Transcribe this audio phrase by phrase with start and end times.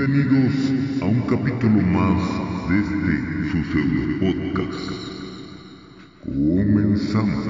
[0.00, 2.22] Bienvenidos a un capítulo más
[2.70, 3.12] de este
[3.50, 4.88] su pseudo podcast.
[6.24, 7.44] Comenzamos.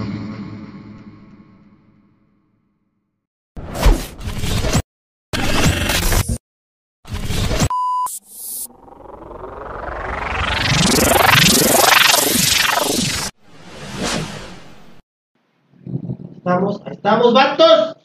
[16.36, 17.96] Estamos, estamos, vatos.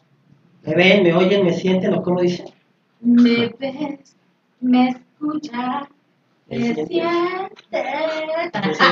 [0.61, 2.45] ¿Me ven, me oyen, me sienten o cómo dicen?
[3.01, 4.04] Me ves,
[4.65, 5.87] me escuchas,
[6.47, 6.89] Me sientes.
[7.71, 8.83] Ese,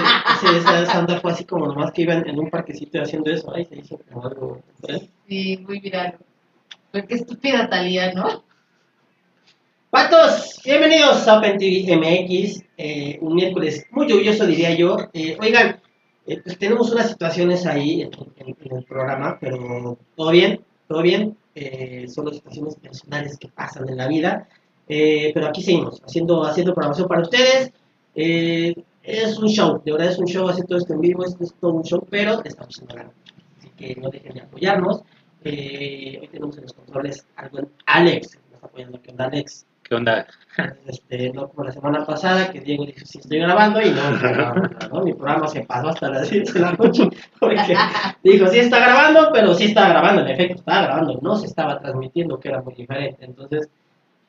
[0.42, 3.52] ese, esa Sandra fue así como nomás que iban en un parquecito haciendo eso.
[3.54, 4.62] Ay, se hizo como algo.
[4.88, 5.10] ¿eh?
[5.28, 6.18] Sí, muy viral.
[6.92, 8.44] Pero qué estúpida Talía, ¿no?
[9.92, 12.64] Vatos, bienvenidos a Open TV MX.
[12.78, 14.98] eh, un miércoles muy lluvioso, diría yo.
[15.14, 15.80] Eh, oigan,
[16.26, 21.02] eh, pues tenemos unas situaciones ahí en, en- en el programa, pero todo bien, todo
[21.04, 21.38] bien.
[21.56, 24.48] Eh, son situaciones personales que pasan en la vida.
[24.88, 27.72] Eh, pero aquí seguimos, haciendo, haciendo programación para ustedes.
[28.16, 31.44] Eh, es un show, de verdad es un show, hacer todo esto en vivo, esto
[31.44, 33.12] es todo un show, pero estamos en la
[33.58, 35.02] Así que no dejen de apoyarnos.
[35.44, 39.02] Eh, hoy tenemos en los controles al buen Alex, que nos apoyando.
[39.02, 39.66] ¿Qué onda, Alex?
[39.84, 40.26] ¿Qué onda?
[40.86, 44.70] Este, no como la semana pasada que Diego dijo sí estoy grabando y no, grabando,
[44.92, 45.04] ¿no?
[45.04, 47.10] mi programa se pasó hasta las 10 de la noche
[47.40, 47.76] porque
[48.24, 51.80] dijo sí está grabando pero sí estaba grabando en efecto estaba grabando no se estaba
[51.80, 53.68] transmitiendo que era muy diferente entonces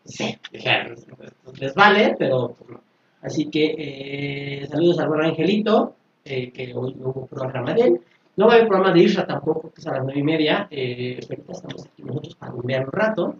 [0.04, 2.80] sí pues, les vale pero pues, no.
[3.22, 8.00] así que eh, saludos al buen Angelito eh, que hoy no hubo programa de él
[8.36, 10.68] no va a haber programa de Isra tampoco que es a las 9 y media
[10.70, 13.36] eh, ahorita estamos aquí nosotros para ver un rato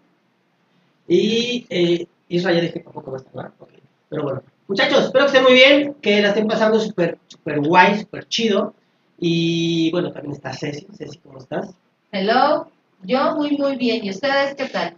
[1.06, 3.52] y eh, Israel ya dije que tampoco va a estar, ¿verdad?
[3.58, 3.70] Ok.
[4.08, 8.00] Pero bueno, muchachos, espero que estén muy bien, que la estén pasando súper, súper guay,
[8.00, 8.74] súper chido.
[9.18, 10.86] Y bueno, también está Ceci.
[10.96, 11.74] Ceci, ¿cómo estás?
[12.12, 12.68] Hello,
[13.02, 14.04] yo muy, muy bien.
[14.04, 14.96] ¿Y ustedes qué tal?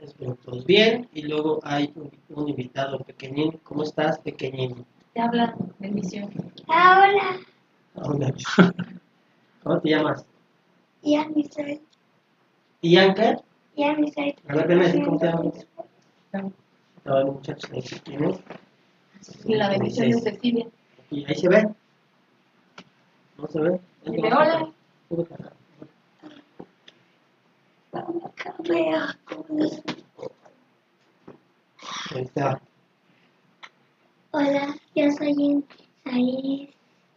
[0.00, 1.08] Espero todos bien.
[1.12, 3.52] Y luego hay un, un invitado pequeñín.
[3.62, 4.84] ¿Cómo estás, pequeñín?
[5.14, 6.30] Te hablan, bendición.
[6.68, 7.40] Hola,
[7.94, 8.34] Hola.
[9.62, 10.26] ¿Cómo te llamas?
[11.02, 11.80] soy,
[12.82, 13.40] Ianca.
[13.76, 14.34] ya me soy.
[14.48, 15.66] A ver, ven cómo te llamas.
[16.98, 18.38] Estaba el muchacho ahí, ¿quién es?
[19.46, 20.66] Y la bendición de Cecilia.
[21.10, 21.68] Y ahí se ve.
[23.38, 23.80] ¿No se ve?
[24.04, 24.72] Dile hola.
[32.14, 32.60] Ahí está.
[34.32, 35.64] Hola, yo soy
[36.04, 36.70] Isaías.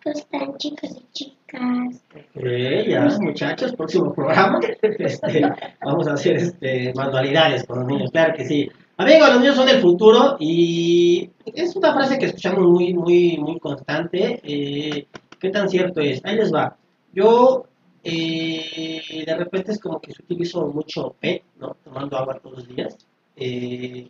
[0.04, 2.02] ¿Cómo están chicos y chicas?
[2.16, 2.44] Ok,
[2.88, 4.60] ya, muchachos, próximo programa.
[4.82, 5.42] Este,
[5.84, 8.70] vamos a hacer este, manualidades con los niños, claro que sí.
[8.98, 13.60] Amigos, los niños son el futuro y es una frase que escuchamos muy, muy, muy
[13.60, 14.40] constante.
[14.44, 15.08] Eh,
[15.40, 16.22] ¿Qué tan cierto es?
[16.24, 16.78] Ahí les va.
[17.14, 17.66] Yo,
[18.04, 21.76] eh, de repente es como que utilizo mucho PET, ¿no?
[21.84, 22.98] Tomando agua todos los días.
[23.36, 24.10] Eh,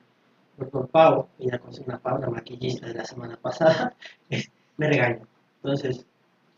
[0.71, 3.95] por Pau, ya conocí una Pau, la maquillista de la semana pasada,
[4.77, 5.21] me regaña.
[5.63, 6.05] Entonces,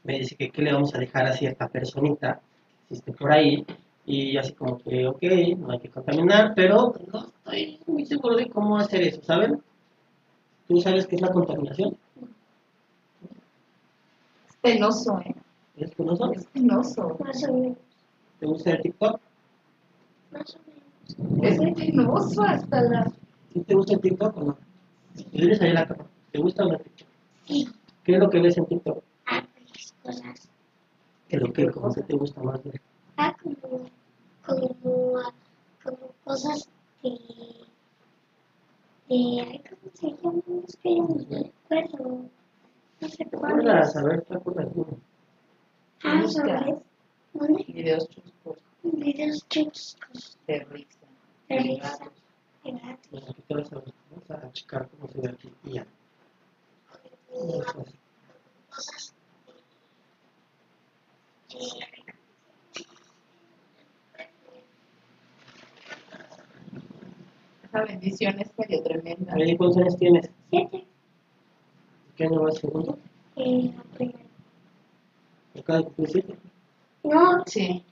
[0.04, 2.42] me dice que qué le vamos a dejar a cierta personita
[2.88, 3.66] si esté por ahí
[4.06, 5.22] y así como que ok
[5.58, 9.62] no hay que contaminar pero no estoy muy seguro de cómo hacer eso ¿saben?
[10.68, 11.98] ¿tú sabes qué es la contaminación?
[14.50, 15.36] Es penoso, ¿eh?
[15.86, 16.40] ¿Es sabes?
[16.40, 17.18] Es penoso.
[17.20, 17.78] Más o menos,
[18.40, 19.20] ¿te gusta el TikTok?
[20.32, 21.44] más o menos.
[21.44, 23.12] Es penoso hasta la...
[23.54, 24.58] ¿Sí te gusta el TikTok o no?
[25.34, 26.06] ¿Eres ahí la cama?
[26.32, 27.08] ¿te gusta o no el TikTok?
[27.46, 27.68] Sí,
[28.04, 29.04] ¿qué es lo que ves en TikTok?
[29.26, 30.50] ah, varias cosas.
[31.28, 32.82] ¿qué es lo que cómo te gusta más ver?
[33.18, 33.86] Ah, como,
[34.46, 35.34] como, ah,
[35.84, 36.68] como cosas
[37.04, 37.10] de,
[39.10, 40.44] de, ¿cómo se llaman?
[40.68, 42.26] Es que yo no me acuerdo.
[43.02, 43.90] No sé ¿te cuál acuerdas?
[43.90, 43.96] es.
[43.98, 44.68] a ver ¿te acuerdas?
[46.04, 46.24] Ah.
[47.34, 47.64] ¿Dónde?
[47.68, 51.00] Videos chuscos Videos chuscos de risa.
[51.50, 51.98] de risa.
[52.04, 55.86] a, vamos a checar cómo se ve aquí y ya
[57.34, 57.94] Eso es.
[58.70, 59.14] cosas
[61.50, 61.60] de
[67.66, 69.34] Esa bendición es medio tremenda.
[69.58, 70.30] ¿Cuántos años tienes?
[70.50, 70.86] siete
[72.16, 72.98] ¿Qué año vas segundo?
[73.38, 74.20] eh, la primera.
[75.60, 76.38] Acaba de cumplir siete.
[77.04, 77.84] No, Sí.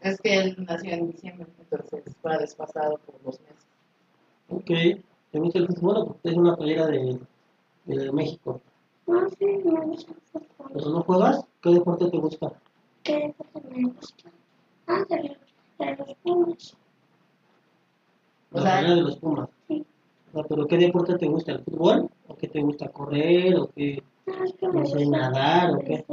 [0.00, 3.64] Es que él nació en diciembre, entonces fue desfasado por dos meses.
[4.50, 5.02] Ok.
[5.30, 6.04] ¿Te gusta el fútbol?
[6.08, 7.18] Porque es una playera de,
[7.86, 8.60] de México.
[9.06, 10.70] no sé, me gusta el fútbol.
[10.74, 11.44] ¿Pero no juegas?
[11.62, 12.52] ¿Qué deporte te gusta?
[13.02, 14.30] ¿Qué deporte me gusta?
[14.86, 15.38] Ah, de los,
[15.78, 16.76] de los Pumas.
[18.50, 19.48] La O sea- de los Pumas.
[19.68, 19.84] Sí.
[20.34, 21.52] Ah, ¿Pero qué deporte te gusta?
[21.52, 22.10] ¿El fútbol?
[22.28, 23.56] ¿O qué te gusta correr?
[23.56, 24.02] ¿O qué?
[24.26, 26.04] No, es que No sé nadar, ¿o qué?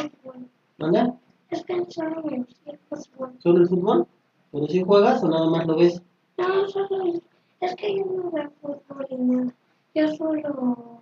[0.81, 0.91] Fútbol.
[0.91, 1.19] ¿Manda?
[1.49, 3.35] Es que solo me gusta el fútbol.
[3.39, 4.07] ¿Solo el fútbol?
[4.51, 6.01] ¿Pero si juegas o nada más lo ves?
[6.37, 7.21] No, solo es,
[7.59, 9.53] es que yo no veo fútbol y nada.
[9.93, 11.01] Yo solo,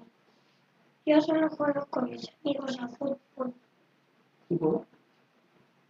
[1.05, 3.53] yo solo juego con mis amigos a fútbol.
[4.47, 4.85] Tipo,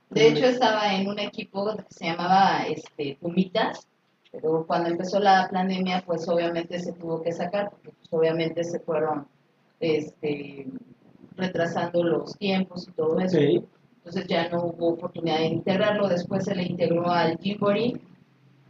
[0.09, 3.87] De hecho, estaba en un equipo que se llamaba este, Pumitas,
[4.31, 8.79] pero cuando empezó la pandemia, pues obviamente se tuvo que sacar, porque pues, obviamente se
[8.79, 9.27] fueron
[9.79, 10.67] este,
[11.37, 13.37] retrasando los tiempos y todo eso.
[13.37, 13.65] ok.
[14.09, 16.07] Entonces ya no hubo oportunidad de integrarlo.
[16.07, 18.01] Después se le integró al Gymboree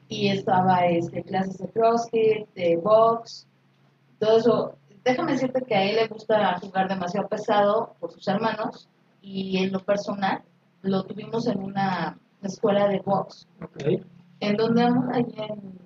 [0.09, 3.47] y estaba este, clases de CrossFit, de box,
[4.19, 4.75] todo eso.
[5.05, 8.89] Déjame decirte que a él le gusta jugar demasiado pesado por sus hermanos
[9.21, 10.41] y en lo personal
[10.81, 13.47] lo tuvimos en una escuela de box.
[14.41, 15.05] ¿En donde vamos?
[15.13, 15.79] Allí en,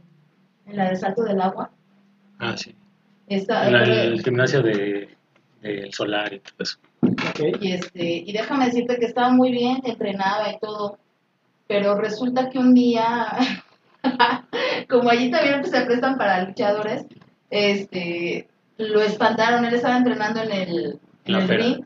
[0.66, 1.70] en la de Salto del Agua.
[2.40, 2.76] Ah, sí.
[3.28, 5.10] Está, En la- el gimnasio de,
[5.62, 6.80] del solar y todo eso.
[7.62, 10.98] Y, este, y déjame decirte que estaba muy bien, entrenaba y todo,
[11.68, 13.28] pero resulta que un día,
[14.90, 17.06] como allí también se prestan para luchadores,
[17.50, 18.48] este,
[18.78, 21.86] lo espantaron, él estaba entrenando en el, en el ring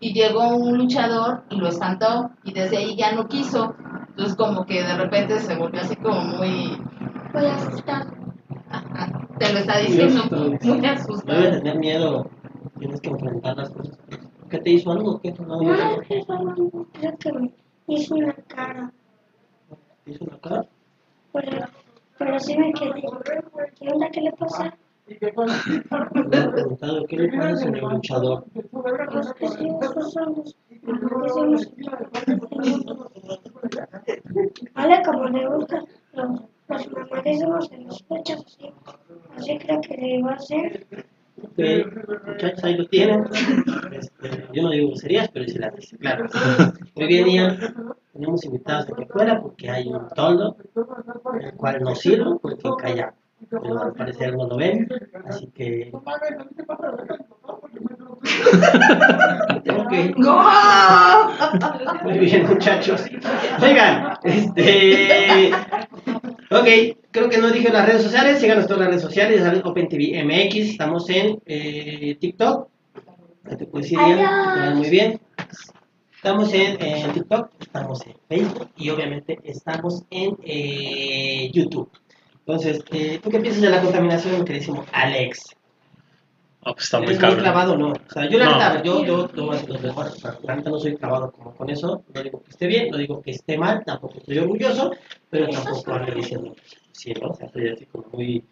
[0.00, 3.74] y llegó un luchador y lo espantó y desde ahí ya no quiso.
[4.10, 6.76] Entonces como que de repente se volvió así como muy,
[7.32, 8.06] Voy a asustar.
[8.70, 11.50] ajá, te lo está diciendo, Muy muy Debe asustado.
[11.50, 12.30] tener miedo.
[12.78, 13.98] Tienes que enfrentar las cosas.
[14.50, 15.20] ¿Qué te hizo algo?
[15.20, 15.72] ¿Qué no, No,
[16.08, 16.54] eso no,
[16.92, 17.50] creo que me
[17.86, 18.92] hizo una cara.
[20.04, 20.66] ¿Te hizo una cara?
[21.32, 21.66] Pero,
[22.18, 23.02] pero sí me quedé.
[23.78, 24.10] ¿Qué onda?
[24.10, 24.76] ¿Qué le pasa?
[25.06, 28.44] Me he preguntado qué le pasa, señor luchador.
[28.52, 29.68] Pues que sí,
[30.12, 30.56] son los-
[31.22, 31.72] decimos-
[34.74, 36.28] Vale, como le gustan los,
[36.68, 38.72] mamadísimos de los pechos, así.
[39.36, 40.86] Así creo que le iba a hacer.
[41.42, 41.58] Ok,
[42.26, 43.24] muchachos, ahí lo tienen.
[44.58, 46.26] Yo no digo groserías, pero sí las dice, claro.
[46.96, 47.58] Muy bien, Ian.
[48.12, 50.56] Tenemos invitados aquí afuera porque hay un toldo,
[51.40, 53.14] el cual no sirve porque calla.
[53.48, 54.88] Pero al parecer no lo ven,
[55.26, 55.92] así que.
[59.68, 59.92] Ok.
[62.02, 63.04] Muy bien, muchachos.
[63.62, 65.52] Oigan, este.
[66.50, 68.40] Ok, creo que no dije las redes sociales.
[68.40, 69.38] Síganos todas las redes sociales.
[69.38, 70.70] ya saben, OpenTV MX.
[70.70, 72.68] Estamos en eh, TikTok.
[73.56, 75.20] Te puedes ir, Ian, que te vaya muy bien.
[76.14, 81.90] Estamos en, en TikTok, estamos en Facebook y obviamente estamos en eh, YouTube.
[82.40, 85.56] Entonces, eh, ¿tú qué piensas de la contaminación, queridísimo Alex?
[86.62, 87.92] Ah, pues está muy ¿Eres muy clavado no?
[87.92, 88.52] O sea, yo la No.
[88.52, 91.70] neta, yo, yo, yo, lo mejor, o sea, la neta no soy clavado como con
[91.70, 94.92] eso, no digo que esté bien, no digo que esté mal, tampoco estoy orgulloso,
[95.30, 96.56] pero tampoco ando diciendo,
[96.92, 97.28] sí, ¿no?
[97.28, 98.44] O sea, estoy así como muy,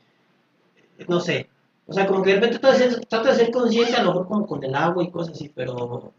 [1.08, 1.48] no sé,
[1.86, 4.28] o sea, como que de repente trato de ser, de ser consciente, a lo mejor
[4.28, 6.12] como con el agua y cosas así, pero,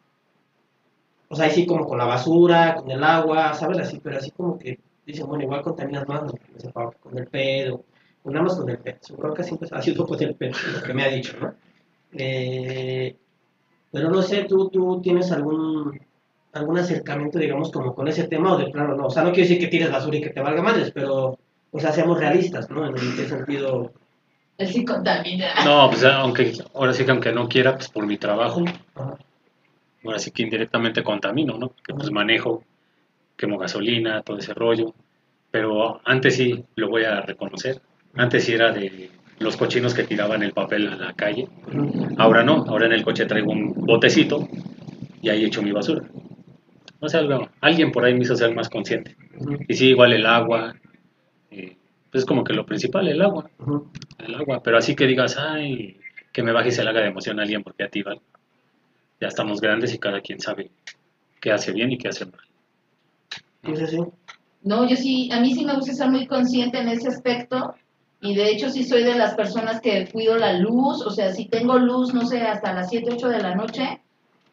[1.29, 3.79] o sea, así como con la basura, con el agua, ¿sabes?
[3.79, 6.91] Así, pero así como que dicen, bueno, igual contaminas más, ¿no?
[6.99, 7.83] Con el pedo,
[8.23, 10.83] o nada más con el pedo, seguro que siempre ha sido con el pedo, lo
[10.83, 11.53] que me ha dicho, ¿no?
[12.13, 13.15] Eh,
[13.91, 15.99] pero no sé, ¿tú, tú tienes algún
[16.53, 19.07] algún acercamiento, digamos, como con ese tema o de plano no.
[19.07, 21.37] O sea, no quiero decir que tires basura y que te valga madres, pero,
[21.71, 22.87] o sea, seamos realistas, ¿no?
[22.87, 23.91] En qué sentido.
[24.85, 25.53] Contamina.
[25.65, 28.65] No, pues aunque, ahora sí que aunque no quiera, pues por mi trabajo,
[30.03, 31.69] ahora sí que indirectamente contamino, ¿no?
[31.85, 32.63] Que pues manejo,
[33.35, 34.93] quemo gasolina, todo ese rollo.
[35.51, 37.81] Pero antes sí lo voy a reconocer.
[38.15, 41.47] Antes sí era de los cochinos que tiraban el papel a la calle.
[42.17, 44.47] Ahora no, ahora en el coche traigo un botecito
[45.21, 46.03] y ahí echo mi basura.
[46.99, 49.15] O sea, algo- alguien por ahí me hizo ser más consciente.
[49.67, 50.75] Y sí, igual el agua,
[51.51, 51.77] eh,
[52.11, 53.49] pues es como que lo principal, el agua,
[54.19, 54.61] el agua.
[54.63, 55.99] Pero así que digas, ay,
[56.31, 58.21] que me baje y se le haga de emoción a alguien porque a ti, ¿vale?
[59.19, 60.71] Ya estamos grandes y cada quien sabe
[61.41, 62.41] qué hace bien y qué hace mal.
[63.61, 63.97] Pues así.
[64.63, 67.75] No, yo sí, a mí sí me gusta ser muy consciente en ese aspecto
[68.21, 71.45] y de hecho sí soy de las personas que cuido la luz, o sea, si
[71.45, 74.01] tengo luz, no sé, hasta las 7, 8 de la noche,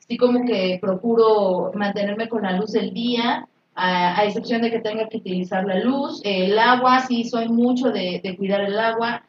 [0.06, 4.80] sí como que procuro mantenerme con la luz del día, a, a excepción de que
[4.80, 6.20] tenga que utilizar la luz.
[6.24, 9.22] El agua, sí soy mucho de, de cuidar el agua.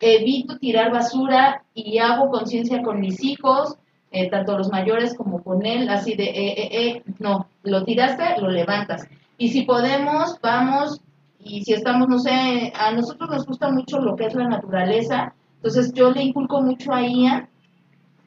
[0.00, 3.76] Evito tirar basura y hago conciencia con mis hijos,
[4.10, 8.40] eh, tanto los mayores como con él, así de, eh, eh, eh, no, lo tiraste,
[8.40, 9.06] lo levantas.
[9.36, 11.00] Y si podemos, vamos,
[11.38, 15.34] y si estamos, no sé, a nosotros nos gusta mucho lo que es la naturaleza,
[15.56, 17.48] entonces yo le inculco mucho a Ian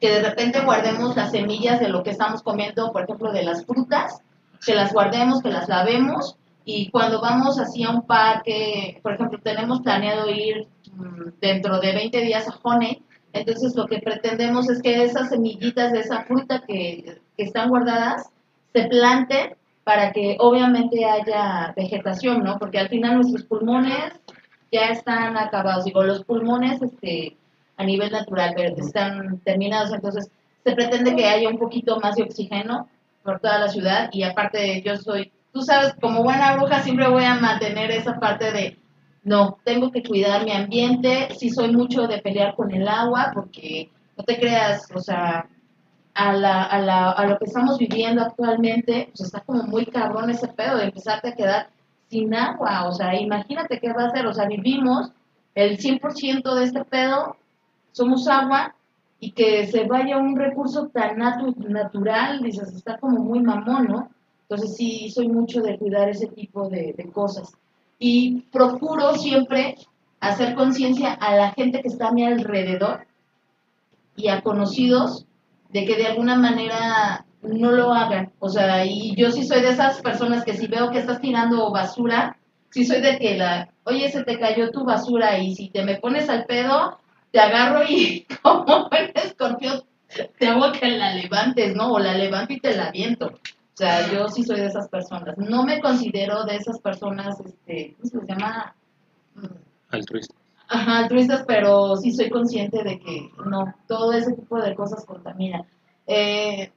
[0.00, 3.64] que de repente guardemos las semillas de lo que estamos comiendo, por ejemplo, de las
[3.64, 4.20] frutas,
[4.64, 9.38] que las guardemos, que las lavemos, y cuando vamos así a un parque, por ejemplo,
[9.42, 13.02] tenemos planeado ir mm, dentro de 20 días a Honey,
[13.32, 18.30] entonces lo que pretendemos es que esas semillitas de esa fruta que, que están guardadas
[18.72, 22.58] se planten para que obviamente haya vegetación, ¿no?
[22.58, 24.14] Porque al final nuestros pulmones
[24.72, 25.84] ya están acabados.
[25.84, 27.36] Digo, los pulmones, este,
[27.76, 30.30] a nivel natural, están terminados, entonces
[30.64, 32.88] se pretende que haya un poquito más de oxígeno
[33.24, 37.24] por toda la ciudad y aparte yo soy, tú sabes, como buena bruja siempre voy
[37.24, 38.78] a mantener esa parte de,
[39.22, 43.90] no, tengo que cuidar mi ambiente, sí soy mucho de pelear con el agua porque
[44.16, 45.48] no te creas, o sea,
[46.14, 50.30] a, la, a, la, a lo que estamos viviendo actualmente, pues está como muy cabrón
[50.30, 51.68] ese pedo de empezarte a quedar
[52.08, 55.10] sin agua, o sea, imagínate qué va a ser, o sea, vivimos
[55.54, 57.36] el 100% de este pedo,
[57.92, 58.74] somos agua,
[59.20, 64.10] y que se vaya un recurso tan natu natural, dices, está como muy mamón, ¿no?
[64.42, 67.52] Entonces sí, soy mucho de cuidar ese tipo de, de cosas.
[67.98, 69.76] Y procuro siempre
[70.20, 73.06] hacer conciencia a la gente que está a mi alrededor
[74.16, 75.26] y a conocidos
[75.70, 78.32] de que de alguna manera no lo hagan.
[78.38, 81.70] O sea, y yo sí soy de esas personas que si veo que estás tirando
[81.70, 82.36] basura,
[82.70, 85.96] sí soy de que la, oye, se te cayó tu basura y si te me
[85.96, 86.98] pones al pedo,
[87.34, 89.82] te agarro y como el escorpión
[90.38, 91.90] te hago que la levantes, ¿no?
[91.90, 93.26] O la levanto y te la viento.
[93.26, 95.36] O sea, yo sí soy de esas personas.
[95.36, 98.76] No me considero de esas personas, este, ¿cómo se les llama?
[99.90, 100.32] Altruista.
[100.68, 105.64] Ajá, altruistas, pero sí soy consciente de que no, todo ese tipo de cosas contamina.
[106.06, 106.70] Eh,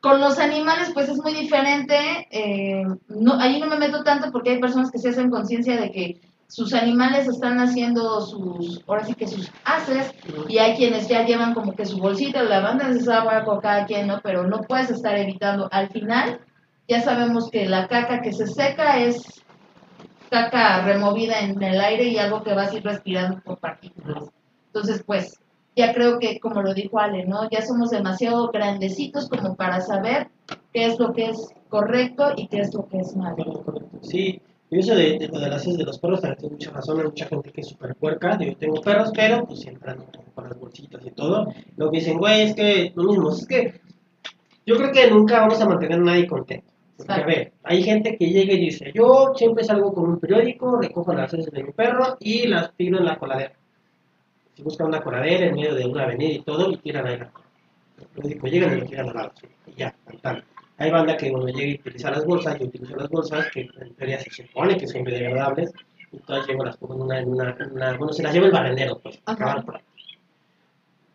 [0.00, 2.26] con los animales, pues es muy diferente.
[2.30, 5.92] Eh, no, ahí no me meto tanto porque hay personas que se hacen conciencia de
[5.92, 6.20] que
[6.52, 10.12] sus animales están haciendo sus, ahora sí que sus haces,
[10.48, 13.86] y hay quienes ya llevan como que su bolsita, la banda de agua con cada
[13.86, 14.20] quien, ¿no?
[14.22, 15.66] Pero no puedes estar evitando.
[15.72, 16.40] Al final,
[16.86, 19.42] ya sabemos que la caca que se seca es
[20.28, 24.24] caca removida en el aire y algo que vas a ir respirando por partículas.
[24.66, 25.40] Entonces, pues,
[25.74, 27.48] ya creo que, como lo dijo Ale, ¿no?
[27.48, 30.28] Ya somos demasiado grandecitos como para saber
[30.74, 33.64] qué es lo que es correcto y qué es lo que es malo.
[34.02, 36.70] Sí, y eso de, de lo de las heces de los perros también tiene mucha
[36.70, 40.06] razón, hay mucha gente que es súper puerca, yo tengo perros, pero pues siempre ando
[40.34, 41.52] con las bolsitas y todo.
[41.76, 43.80] Luego dicen, güey, es que lo mismo, es que
[44.64, 46.72] yo creo que nunca vamos a mantener a nadie contento.
[46.96, 50.80] Porque, a ver, hay gente que llega y dice, yo siempre salgo con un periódico,
[50.80, 53.52] recojo las heces de mi perro y las tiro en la coladera.
[54.54, 57.30] Si buscan una coladera en medio de una avenida y todo, y tiran ahí la
[58.00, 59.32] el periódico, llegan y lo tiran al lado,
[59.66, 60.44] y ya, tal.
[60.82, 63.94] Hay banda que cuando llega y utiliza las bolsas, yo utilizo las bolsas, que en
[63.94, 65.70] teoría se supone que son biodegradables,
[66.10, 68.46] y todas llevo las pongo en una, en una, en una- bueno, se las lleva
[68.46, 69.32] el barrendero, pues, Ajá.
[69.32, 69.82] acabar por ahí.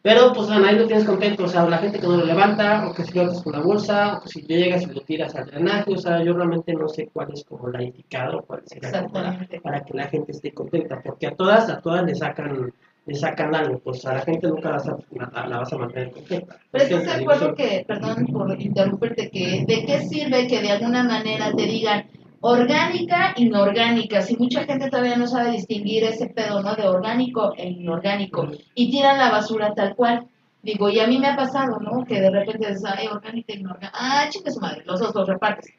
[0.04, 2.88] Pero, pues, a nadie lo tienes contento, o sea, la gente que no lo levanta,
[2.88, 5.36] o que si lo haces con la bolsa, o que si llegas y lo tiras
[5.36, 8.62] al drenaje, o sea, yo realmente no sé cuál es como la indicada, o cuál
[8.66, 9.60] será Exactamente.
[9.60, 12.72] para que la gente esté contenta, porque a todas, a todas le sacan,
[13.08, 15.78] le sacan algo, pues a la gente nunca la vas a, la, la vas a
[15.78, 16.58] mantener contenta.
[16.72, 21.04] Pero estás de acuerdo que, perdón por interrumpirte, que de qué sirve que de alguna
[21.04, 22.06] manera te digan
[22.42, 26.76] orgánica, inorgánica, si mucha gente todavía no sabe distinguir ese pedo, ¿no?
[26.76, 30.28] De orgánico e inorgánico, y tiran la basura tal cual.
[30.62, 32.04] Digo, y a mí me ha pasado, ¿no?
[32.04, 35.72] Que de repente dices, ay, orgánica, inorgánica, ah, chingue su madre, los dos los repartes.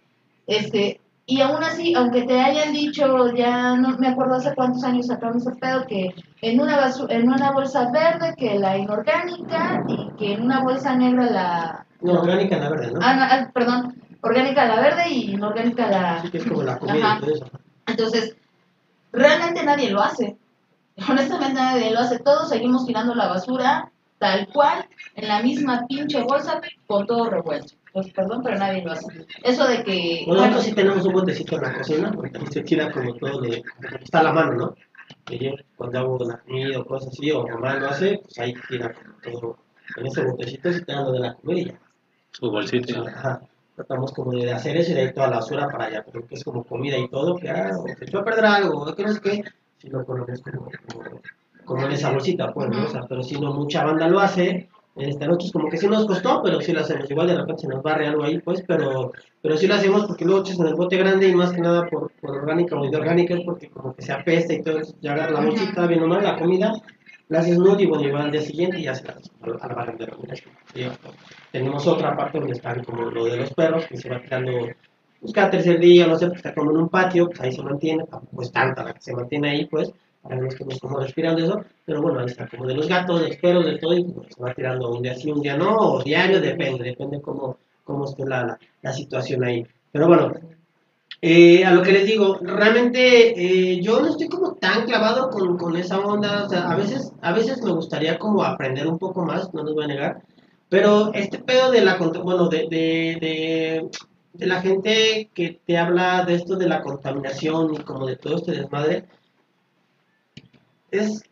[0.46, 0.98] Este,
[1.30, 5.46] y aún así, aunque te hayan dicho, ya no me acuerdo hace cuántos años sacamos
[5.46, 10.32] ese pedo, que en una, basu- en una bolsa verde que la inorgánica y que
[10.32, 11.86] en una bolsa negra la...
[12.00, 13.00] No, orgánica la verde, ¿no?
[13.02, 16.14] Ah, no, ah, perdón, orgánica la verde y inorgánica la...
[16.16, 17.18] Así que es como la comida Ajá.
[17.18, 17.50] y todo eso.
[17.86, 18.36] Entonces,
[19.12, 20.36] realmente nadie lo hace.
[21.08, 22.18] Honestamente nadie lo hace.
[22.20, 27.74] Todos seguimos tirando la basura tal cual, en la misma pinche bolsa, con todo revuelto.
[27.92, 29.26] Pues, perdón, pero nadie lo hace.
[29.42, 30.24] Eso de que...
[30.26, 33.40] Bueno, nosotros sí tenemos un botecito en la cocina, porque ahí se tira como todo
[33.40, 33.62] de...
[34.00, 34.74] Está a la mano, ¿no?
[35.24, 38.54] Que yo cuando hago la comida o cosas así, o mamá lo hace, pues ahí
[38.68, 39.58] tira como todo.
[39.96, 41.74] En ese botecito sí está lo de la comida.
[42.32, 43.00] Su bolsita.
[43.00, 43.40] Ajá.
[43.74, 46.44] Tratamos como de hacer eso y de ir toda la basura para allá, porque es
[46.44, 49.12] como comida y todo, que ah, o se echó a perder algo, o que no
[49.12, 49.44] sé qué,
[49.78, 51.20] si lo ponemos como, como,
[51.64, 52.84] como en esa bolsita, pues, ¿no?
[52.84, 54.68] O sea, pero si no mucha banda lo hace,
[54.98, 57.62] este, a nosotros como que sí nos costó, pero sí lo hacemos, igual de repente
[57.62, 60.66] se nos barre algo ahí, pues, pero, pero sí lo hacemos porque luego echas en
[60.66, 63.94] el bote grande y más que nada por, por orgánica o inorgánica, es porque como
[63.94, 66.72] que se apesta y todo, ya agarra la bolsita, bien o mal, la comida,
[67.28, 70.16] la haces nude y bueno, igual al día siguiente y ya se la al, barrendero.
[70.74, 70.86] ¿sí?
[71.52, 74.52] Tenemos otra parte donde están como lo de los perros, que se va tirando
[75.20, 77.62] pues, cada tercer día, no sé, pues está como en un patio, pues ahí se
[77.62, 79.92] mantiene, tampoco es tanta la que se mantiene ahí, pues,
[80.28, 83.64] para que como respirando eso, pero bueno, ahí está como de los gatos, de perros,
[83.64, 86.40] de todo, y pues, se va tirando un día sí, un día no, o diario,
[86.40, 89.66] depende, depende cómo, cómo esté la, la, la situación ahí.
[89.90, 90.32] Pero bueno,
[91.20, 95.56] eh, a lo que les digo, realmente eh, yo no estoy como tan clavado con,
[95.56, 99.24] con esa onda, o sea, a veces, a veces me gustaría como aprender un poco
[99.24, 100.22] más, no les voy a negar,
[100.68, 103.88] pero este pedo de la, bueno, de, de, de,
[104.34, 108.36] de la gente que te habla de esto de la contaminación y como de todo
[108.36, 109.06] este desmadre,
[110.90, 111.22] es,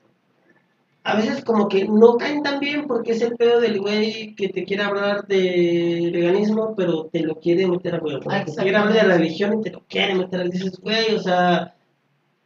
[1.05, 4.49] a veces como que no caen tan bien porque es el pedo del güey que
[4.49, 8.21] te quiere hablar de veganismo, pero te lo quiere meter a huevo.
[8.21, 11.75] Te quiere hablar de religión y te lo quiere meter a dices, güey, o sea,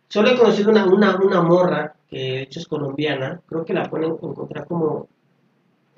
[0.09, 3.89] solo he conocido una, una, una morra que de hecho es colombiana, creo que la
[3.89, 5.09] pueden encontrar como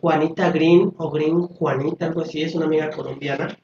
[0.01, 3.57] Juanita Green o Green Juanita, algo así, es una amiga colombiana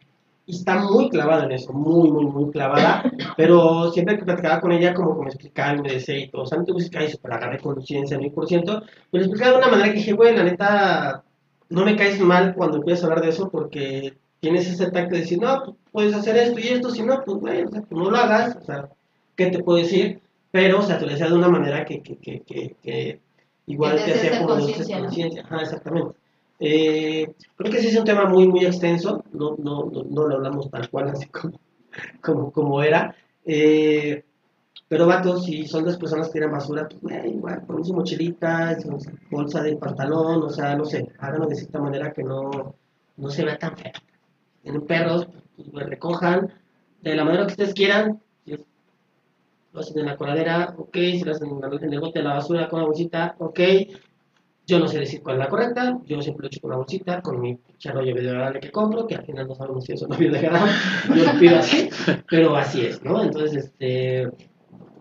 [0.49, 3.03] y está muy clavada en eso, muy, muy, muy clavada,
[3.37, 6.43] pero siempre que platicaba con ella, como que me explicaba y me decía y todo,
[6.43, 9.59] o sea, no te música y super agarré conciencia, mil por ciento, pero explicaba de
[9.59, 11.23] una manera que dije, güey, la neta,
[11.69, 15.21] no me caes mal cuando empiezas a hablar de eso, porque tienes ese tacto de
[15.21, 18.03] decir, no, pues, puedes hacer esto y esto, si no, pues, güey, o sea, pues,
[18.03, 18.89] no lo hagas, o sea,
[19.37, 20.23] ¿qué te puedo decir?
[20.51, 23.21] Pero, o sea, te lo decía de una manera que, que, que, que, que
[23.67, 25.05] igual te hacía como conciencia, ¿no?
[25.05, 26.15] conciencia, ajá, exactamente.
[26.61, 30.37] Eh, creo que sí es un tema muy, muy extenso, no, no, no, no lo
[30.37, 31.61] hablamos tal cual, así como,
[32.21, 33.15] como, como era.
[33.45, 34.25] Eh,
[34.89, 38.81] pero vatos, si son las personas que tiran basura, pues, güey, igual, ponen su mochilita,
[38.81, 38.99] su
[39.31, 42.75] bolsa de pantalón, o sea, no sé, háganlo de cierta manera que no,
[43.17, 43.93] no se vea tan feo.
[44.63, 46.53] Tienen perros, pues, güey, recojan
[47.03, 48.21] de la manera que ustedes quieran.
[49.73, 52.69] Lo hacen en la coladera, ok, si lo hacen en el bote de la basura
[52.69, 53.61] con la bolsita, ok.
[54.69, 57.23] Yo no sé decir cuál es la correcta, yo siempre lo echo con la bolsita,
[57.23, 60.21] con mi charollo biodegradable que compro, que al final no sabemos si eso no es
[60.21, 60.73] biodegradable,
[61.17, 61.89] yo lo pido así,
[62.29, 63.23] pero así es, ¿no?
[63.23, 64.29] Entonces, este,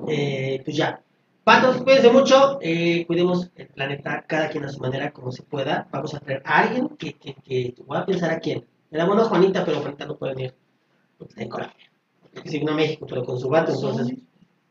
[0.08, 1.02] eh, pues ya.
[1.44, 5.90] Patos, cuídense mucho, eh, cuidemos el planeta cada quien a su manera, como se pueda.
[5.92, 8.66] Vamos a traer a alguien que, que, que voy a pensar a quién.
[8.90, 10.54] Era bueno Juanita, pero Juanita no puede venir,
[11.18, 11.92] porque está en Colombia.
[12.34, 14.16] Porque se vino a México, pero con su vato, entonces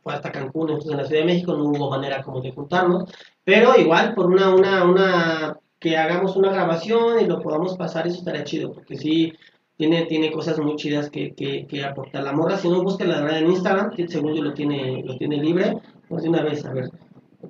[0.07, 3.11] fue hasta Cancún, entonces en la Ciudad de México no hubo manera como de juntarnos,
[3.43, 8.19] pero igual por una, una, una, que hagamos una grabación y lo podamos pasar, eso
[8.19, 9.33] estaría chido, porque sí,
[9.77, 12.23] tiene, tiene cosas muy chidas que, que, que aportar.
[12.23, 15.17] La morra, si no, búsquenla la verdad en Instagram, que según yo lo tiene, lo
[15.17, 15.77] tiene libre,
[16.09, 16.89] pues de una vez, a ver,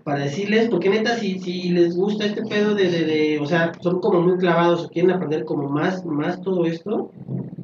[0.03, 3.73] para decirles, porque neta, si, si les gusta este pedo de, de, de, o sea,
[3.83, 7.11] son como muy clavados o quieren aprender como más, más todo esto,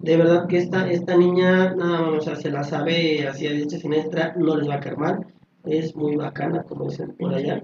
[0.02, 3.52] de verdad que esta, esta niña, nada más, o sea, se la sabe así a
[3.52, 5.26] y siniestra, no les va a caer mal,
[5.64, 7.62] es muy bacana, como dicen por allá.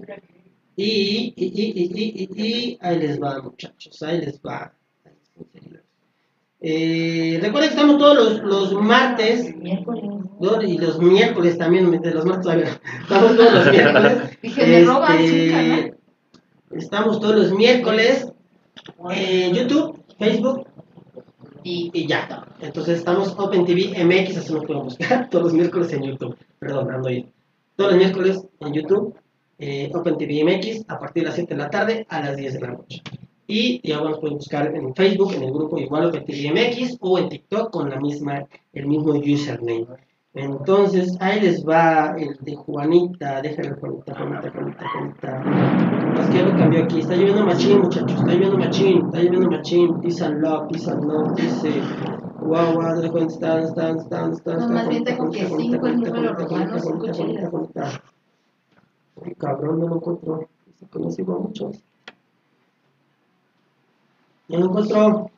[0.77, 4.73] Y, y, y, y, y, ahí les va, muchachos, ahí les va.
[6.61, 9.53] Eh, recuerden que estamos todos los, los martes.
[10.39, 10.61] ¿no?
[10.61, 14.39] y los miércoles también, de los martes todavía estamos todos los miércoles.
[14.41, 15.93] Dije, Este.
[16.71, 18.31] Estamos todos los miércoles
[19.09, 20.67] en YouTube, Facebook
[21.63, 22.47] Y ya.
[22.61, 26.37] Entonces estamos Open TV MX, así nos pueden buscar todos los miércoles en YouTube.
[26.59, 27.27] Perdón, ando ahí.
[27.75, 29.15] Todos los miércoles en YouTube,
[29.57, 32.53] eh, Open TV MX, a partir de las 7 de la tarde a las 10
[32.53, 33.01] de la noche.
[33.47, 37.17] Y ya nos pueden buscar en Facebook, en el grupo igual Open TV MX o
[37.17, 39.87] en TikTok con la misma, el mismo username.
[40.33, 46.21] Entonces, ahí les va el de Juanita, déjale Juanita, Juanita, Juanita, Juanita.
[46.21, 49.49] Es que ya lo cambió aquí, está lloviendo machín, muchachos, está lloviendo machín, está lloviendo
[49.49, 51.81] machín, and love, dice,
[52.41, 55.95] wow, wow, de repente está, está, está, está, No, más bien tengo que cinco es
[55.97, 57.51] número romano, cinco chelas.
[59.25, 60.47] Ay, cabrón, no lo encuentro,
[60.79, 61.71] se conoce igual mucho.
[64.47, 65.31] No lo encuentro.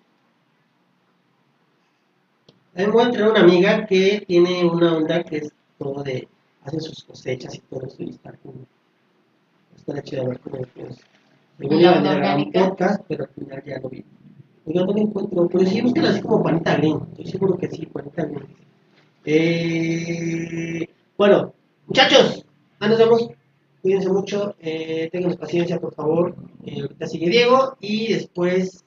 [2.73, 6.27] Traer una amiga que tiene una onda que es todo de,
[6.63, 8.65] hace sus cosechas y todo eso y está como,
[9.75, 10.97] está chido a ver cómo es.
[11.57, 13.89] Me voy ¿La a onda venir a grabar un podcast, pero al final ya lo
[13.89, 14.05] vi.
[14.65, 17.88] Oiga, no lo encuentro, pero sí búsquela así como Juanita Green, estoy seguro que sí,
[17.91, 18.47] Juanita Green.
[19.25, 21.53] Eh, bueno,
[21.88, 22.45] muchachos,
[22.79, 23.29] ya nos vemos.
[23.81, 26.36] Cuídense mucho, eh, tengan paciencia, por favor.
[26.63, 28.86] Eh, ahorita sigue Diego y después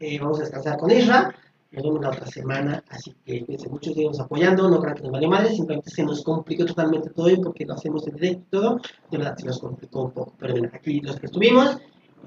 [0.00, 1.34] eh, vamos a descansar con Isra.
[1.70, 4.70] Nos vemos la otra semana, así que cuídense mucho, sigamos apoyando.
[4.70, 7.74] No crean que nos vale madre, simplemente se nos complicó totalmente todo y porque lo
[7.74, 8.80] hacemos en directo y todo.
[9.10, 10.32] De verdad, se nos complicó un poco.
[10.38, 11.76] Pero bueno, aquí los que estuvimos,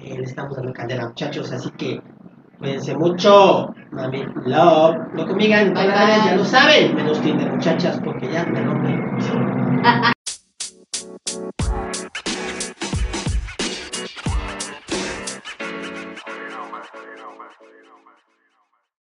[0.00, 2.00] eh, le estamos dando candela, muchachos, así que
[2.58, 3.74] cuídense mucho.
[3.90, 4.96] Mami, love.
[5.14, 6.36] Lo que me digan, Bye, ya bye.
[6.36, 9.02] lo saben, menos Tinder, muchachas, porque ya me rompen.